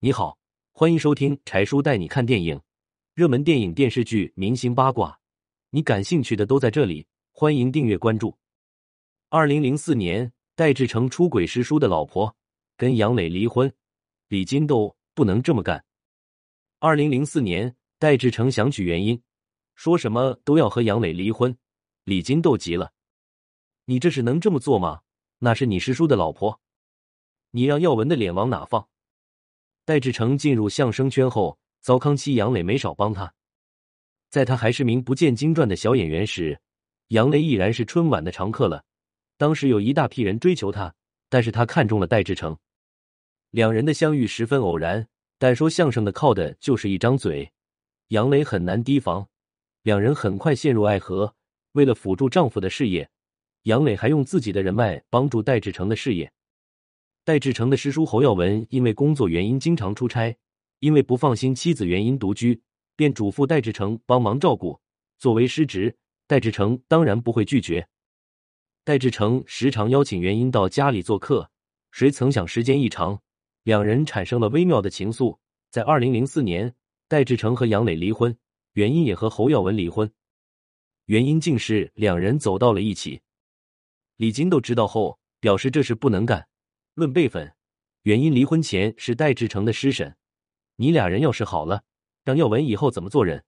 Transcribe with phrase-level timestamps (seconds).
[0.00, 0.38] 你好，
[0.70, 2.60] 欢迎收听柴叔带你看电影，
[3.14, 5.18] 热门电影、电视剧、明星八卦，
[5.70, 7.04] 你感兴趣的都在这里。
[7.32, 8.38] 欢迎订阅关注。
[9.28, 12.32] 二零零四年，戴志诚出轨师叔的老婆，
[12.76, 13.74] 跟杨磊离婚。
[14.28, 15.84] 李金斗不能这么干。
[16.78, 19.20] 二零零四年，戴志诚想取原因，
[19.74, 21.58] 说什么都要和杨磊离婚。
[22.04, 22.92] 李金斗急了
[23.86, 25.00] ：“你这是能这么做吗？
[25.40, 26.60] 那是你师叔的老婆，
[27.50, 28.86] 你让耀文的脸往哪放？”
[29.88, 33.32] 戴志诚进入相声圈后，糟糠妻杨磊没少帮他。
[34.28, 36.60] 在他还是名不见经传的小演员时，
[37.06, 38.84] 杨磊已然是春晚的常客了。
[39.38, 40.94] 当时有一大批人追求他，
[41.30, 42.54] 但是他看中了戴志诚。
[43.50, 47.50] 两人的相遇十分偶然，但说相声的靠的就是一张嘴，
[48.08, 49.26] 杨磊很难提防。
[49.84, 51.34] 两人很快陷入爱河。
[51.72, 53.08] 为了辅助丈夫的事业，
[53.62, 56.30] 杨磊还用自己的人脉帮助戴志诚的事业。
[57.28, 60.34] 戴志诚的师叔侯耀文因为工作原因经常出差，
[60.78, 62.62] 因为不放心妻子原因独居，
[62.96, 64.80] 便嘱咐戴志诚帮忙照顾。
[65.18, 65.94] 作为师侄，
[66.26, 67.86] 戴志诚当然不会拒绝。
[68.82, 71.50] 戴志诚时常邀请原因到家里做客，
[71.90, 73.20] 谁曾想时间一长，
[73.62, 75.36] 两人产生了微妙的情愫。
[75.70, 76.74] 在二零零四年，
[77.08, 78.34] 戴志诚和杨磊离婚，
[78.72, 80.10] 原因也和侯耀文离婚，
[81.04, 83.20] 原因竟是两人走到了一起。
[84.16, 86.48] 李金斗知道后表示这事不能干。
[86.98, 87.54] 论辈分，
[88.02, 90.16] 原因离婚前是戴志诚的师婶。
[90.74, 91.84] 你俩人要是好了，
[92.24, 93.44] 让耀文以后怎么做人？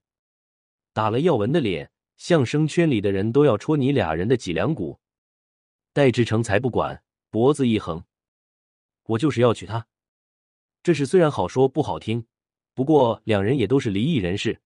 [0.93, 5.01] 打了耀文的脸，相声圈里的人都要戳你俩人的脊梁骨。
[5.91, 8.05] 戴志诚才不管，脖子一横，
[9.03, 9.85] 我就是要娶她。
[10.81, 12.25] 这事虽然好说不好听，
[12.73, 14.61] 不过两人也都是离异人士，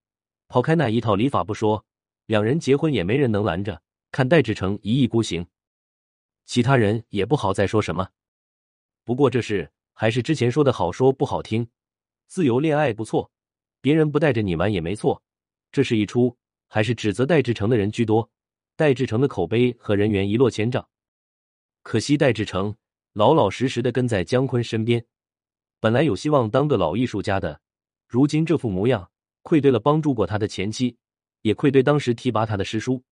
[0.48, 1.84] 抛开那一套礼法不说，
[2.28, 3.82] 两人结婚也没人能拦着。
[4.12, 5.48] 看戴志诚一意孤行，
[6.46, 8.12] 其他人也不好再说什么。
[9.06, 11.70] 不过这事还是之前说的好说不好听，
[12.26, 13.32] 自由恋爱不错，
[13.80, 15.22] 别人不带着你玩也没错。
[15.72, 16.36] 这事一出，
[16.68, 18.28] 还是指责戴志诚的人居多，
[18.76, 20.90] 戴志诚的口碑和人缘一落千丈。
[21.84, 22.76] 可惜戴志诚
[23.14, 25.06] 老老实实的跟在姜昆身边，
[25.80, 27.62] 本来有希望当个老艺术家的，
[28.08, 29.12] 如今这副模样，
[29.44, 30.98] 愧对了帮助过他的前妻，
[31.44, 33.04] 也愧对当时提拔他的师叔。